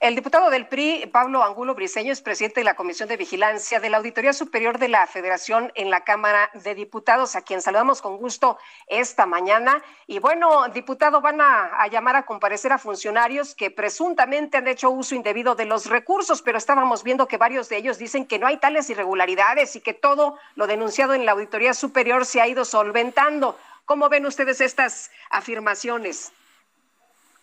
[0.00, 3.90] El diputado del PRI, Pablo Angulo Briceño, es presidente de la Comisión de Vigilancia de
[3.90, 8.16] la Auditoría Superior de la Federación en la Cámara de Diputados, a quien saludamos con
[8.16, 9.82] gusto esta mañana.
[10.06, 14.88] Y bueno, diputado, van a, a llamar a comparecer a funcionarios que presuntamente han hecho
[14.88, 18.46] uso indebido de los recursos, pero estábamos viendo que varios de ellos dicen que no
[18.46, 22.64] hay tales irregularidades y que todo lo denunciado en la Auditoría Superior se ha ido
[22.64, 23.58] solventando.
[23.84, 26.32] ¿Cómo ven ustedes estas afirmaciones?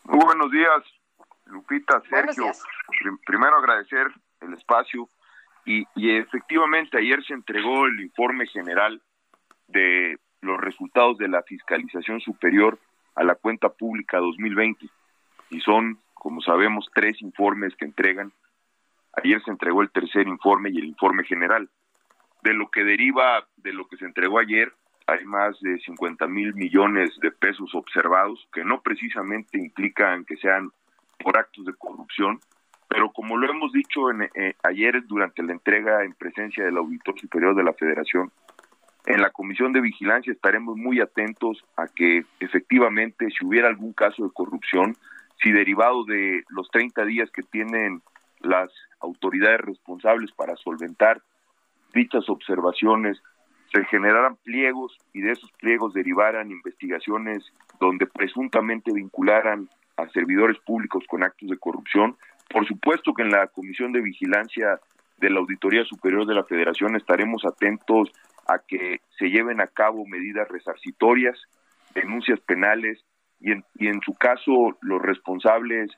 [0.06, 0.84] Muy buenos días.
[1.48, 2.52] Lupita, Sergio,
[3.26, 4.08] primero agradecer
[4.42, 5.10] el espacio
[5.66, 9.02] y, y, efectivamente ayer se entregó el informe general
[9.68, 12.80] de los resultados de la fiscalización superior
[13.16, 14.88] a la cuenta pública 2020
[15.50, 18.32] y son, como sabemos, tres informes que entregan.
[19.14, 21.70] Ayer se entregó el tercer informe y el informe general.
[22.44, 24.74] De lo que deriva de lo que se entregó ayer,
[25.08, 30.72] hay más de 50 mil millones de pesos observados que no precisamente implican que sean
[31.26, 32.40] por actos de corrupción,
[32.88, 37.20] pero como lo hemos dicho en, eh, ayer durante la entrega en presencia del Auditor
[37.20, 38.32] Superior de la Federación,
[39.08, 44.24] en la Comisión de Vigilancia estaremos muy atentos a que efectivamente si hubiera algún caso
[44.24, 44.96] de corrupción,
[45.42, 48.04] si derivado de los 30 días que tienen
[48.42, 51.24] las autoridades responsables para solventar
[51.92, 53.20] dichas observaciones,
[53.74, 57.44] se generaran pliegos y de esos pliegos derivaran investigaciones
[57.80, 62.18] donde presuntamente vincularan a servidores públicos con actos de corrupción.
[62.50, 64.80] Por supuesto que en la Comisión de Vigilancia
[65.18, 68.12] de la Auditoría Superior de la Federación estaremos atentos
[68.48, 71.42] a que se lleven a cabo medidas resarcitorias,
[71.94, 73.04] denuncias penales
[73.40, 75.92] y en, y en su caso los responsables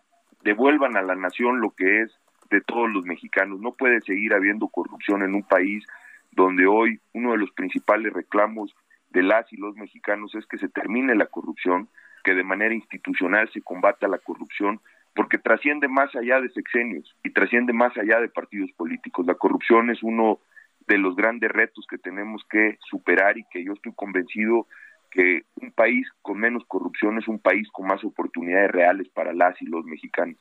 [0.44, 2.12] devuelvan a la nación lo que es
[2.50, 3.60] de todos los mexicanos.
[3.60, 5.86] No puede seguir habiendo corrupción en un país
[6.32, 8.74] donde hoy uno de los principales reclamos
[9.10, 11.90] de las y los mexicanos es que se termine la corrupción,
[12.28, 14.82] que de manera institucional se combata la corrupción,
[15.16, 19.26] porque trasciende más allá de sexenios y trasciende más allá de partidos políticos.
[19.26, 20.42] La corrupción es uno
[20.90, 24.68] de los grandes retos que tenemos que superar y que yo estoy convencido
[25.10, 29.60] que un país con menos corrupción es un país con más oportunidades reales para las
[29.62, 30.38] y los mexicanos.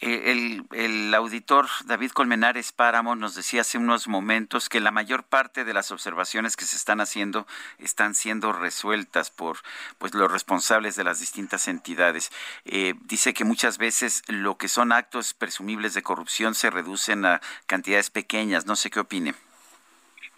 [0.00, 0.32] Eh,
[0.72, 5.74] el, auditor David Colmenares Páramo nos decía hace unos momentos que la mayor parte de
[5.74, 7.46] las observaciones que se están haciendo
[7.78, 9.58] están siendo resueltas por
[9.98, 12.30] pues los responsables de las distintas entidades.
[12.64, 17.40] Eh, dice que muchas veces lo que son actos presumibles de corrupción se reducen a
[17.66, 18.66] cantidades pequeñas.
[18.66, 19.34] No sé qué opine.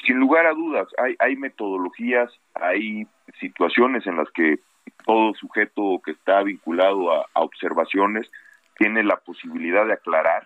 [0.07, 3.07] Sin lugar a dudas, hay, hay metodologías, hay
[3.41, 4.61] situaciones en las que
[5.05, 8.31] todo sujeto que está vinculado a, observaciones
[8.77, 10.45] tiene la posibilidad de aclarar,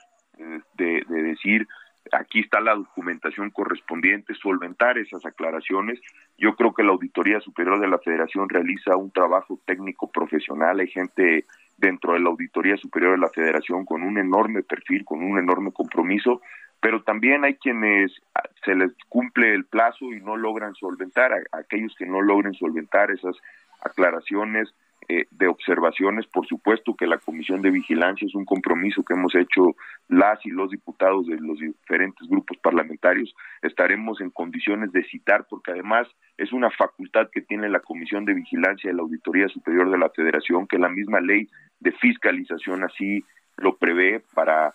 [0.75, 1.67] de, de, decir,
[2.13, 6.01] aquí está la documentación correspondiente, solventar esas aclaraciones.
[6.39, 10.89] Yo creo que la Auditoría Superior de la Federación realiza un trabajo técnico profesional, hay
[10.89, 11.47] gente
[11.77, 15.73] dentro de la Auditoría Superior de la Federación con un enorme perfil, con un enorme
[15.73, 16.41] compromiso
[16.81, 21.59] pero también hay quienes ah, se les cumple el plazo y no logran solventar, a,
[21.59, 23.37] aquellos que no logren solventar esas
[23.81, 24.73] aclaraciones
[25.09, 29.37] eh, de observaciones, por supuesto que la Comisión de Vigilancia es un compromiso que hemos
[29.37, 29.77] hecho
[30.09, 33.33] las y los diputados de los diferentes grupos parlamentarios,
[33.63, 38.35] estaremos en condiciones de citar, porque además es una facultad que tiene la Comisión de
[38.35, 41.49] Vigilancia de la Auditoría Superior de la Federación, que la misma ley
[41.79, 43.25] de fiscalización así
[43.59, 44.73] lo prevé para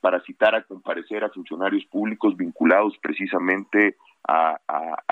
[0.00, 3.96] para citar a comparecer a funcionarios públicos vinculados precisamente
[4.26, 4.58] a,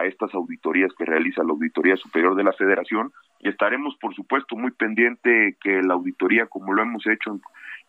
[0.05, 3.13] estas auditorías que realiza la Auditoría Superior de la Federación.
[3.41, 7.41] Y estaremos, por supuesto, muy pendiente que la auditoría, como lo hemos hecho en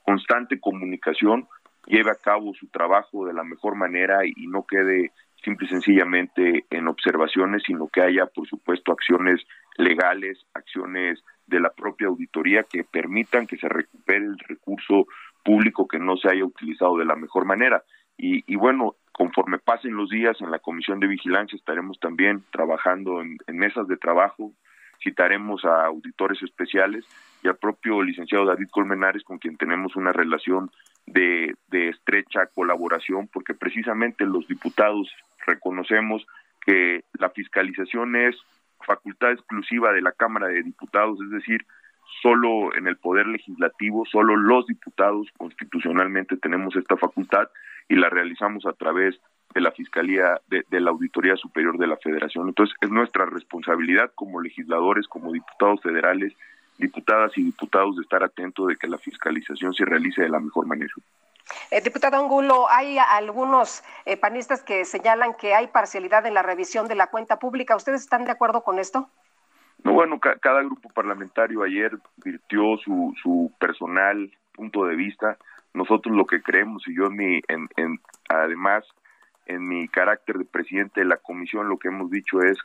[0.03, 1.47] constante comunicación,
[1.87, 5.11] lleve a cabo su trabajo de la mejor manera y no quede
[5.43, 9.41] simple y sencillamente en observaciones, sino que haya, por supuesto, acciones
[9.77, 15.07] legales, acciones de la propia auditoría que permitan que se recupere el recurso
[15.43, 17.83] público que no se haya utilizado de la mejor manera.
[18.17, 23.39] Y, bueno, conforme pasen los días en la Comisión de Vigilancia estaremos también trabajando en,
[23.47, 24.53] mesas de trabajo,
[25.03, 27.03] citaremos a auditores especiales
[27.41, 30.69] y al propio licenciado David Colmenares, con quien tenemos una relación
[31.07, 35.11] de, de, estrecha colaboración, porque precisamente los diputados
[35.47, 36.23] reconocemos
[36.63, 38.35] que la fiscalización es
[38.85, 41.65] facultad exclusiva de la Cámara de Diputados, es decir,
[42.21, 47.49] solo en el Poder Legislativo, solo los diputados constitucionalmente tenemos esta facultad
[47.87, 49.19] y la realizamos a través
[49.53, 52.47] de la Fiscalía, de, la Auditoría Superior de la Federación.
[52.47, 56.33] Entonces, es nuestra responsabilidad como legisladores, como diputados federales,
[56.77, 60.67] diputadas y diputados, de estar atentos de que la fiscalización se realice de la mejor
[60.67, 60.93] manera.
[61.69, 66.87] Eh, diputado Angulo, hay algunos eh, panistas que señalan que hay parcialidad en la revisión
[66.87, 67.75] de la cuenta pública.
[67.75, 69.09] ¿Ustedes están de acuerdo con esto?
[69.83, 75.37] No, bueno, cada grupo parlamentario ayer virtió su, su personal punto de vista.
[75.73, 77.99] Nosotros lo que creemos, y yo en mi, en,
[78.29, 78.85] además,
[79.45, 82.57] en mi carácter de presidente de la comisión, lo que hemos dicho es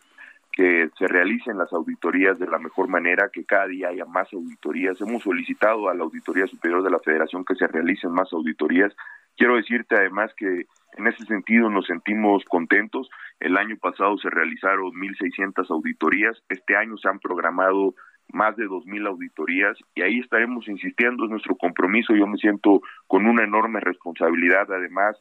[0.53, 4.99] que se realicen las auditorías de la mejor manera, que cada día haya más auditorías.
[5.01, 8.95] Hemos solicitado a la Auditoría Superior de la Federación que se realicen más auditorías.
[9.37, 10.67] Quiero decirte además que
[10.97, 13.11] en ese sentido nos sentimos contentos.
[13.41, 16.43] El año pasado se realizaron 1.600 auditorías.
[16.49, 17.95] Este año se han programado
[18.33, 22.15] más de 2.000 auditorías y ahí estaremos insistiendo, es nuestro compromiso.
[22.15, 25.17] Yo me siento con una enorme responsabilidad, además,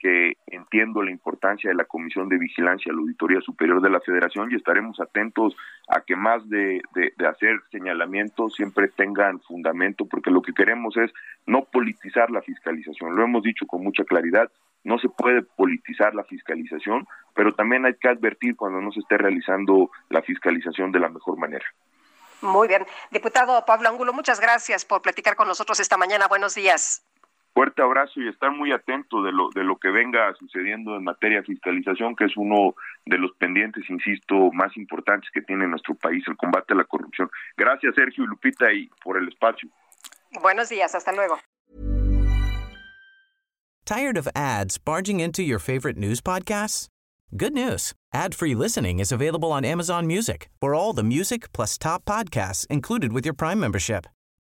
[0.00, 4.50] que entiendo la importancia de la Comisión de Vigilancia, la Auditoría Superior de la Federación
[4.50, 5.54] y estaremos atentos
[5.88, 11.12] a que más de, de, hacer señalamientos siempre tengan fundamento, porque lo que queremos es
[11.46, 13.14] no politizar la fiscalización.
[13.14, 14.50] Lo hemos dicho con mucha claridad,
[14.84, 19.18] no se puede politizar la fiscalización, pero también hay que advertir cuando no se esté
[19.18, 21.66] realizando la fiscalización de la mejor manera.
[22.40, 22.86] Muy bien.
[23.10, 26.26] Diputado Pablo Angulo, muchas gracias por platicar con nosotros esta mañana.
[26.26, 27.04] Buenos días.
[27.60, 31.42] Fuerte abrazo y estar muy atento de lo, de lo que venga sucediendo en materia
[31.42, 32.74] de fiscalización, que es uno
[33.04, 37.28] de los pendientes, insisto, más importantes que tiene nuestro país, el combate a la corrupción.
[37.58, 39.68] Gracias, Sergio y Lupita, y por el espacio.
[40.40, 41.38] Buenos días, hasta luego.
[43.84, 46.86] ¿Tired of ads barging into your favorite news podcasts?
[47.36, 47.92] Good news.
[48.14, 53.12] Ad-free listening is available on Amazon Music for all the music plus top podcasts included
[53.12, 54.06] with your Prime membership.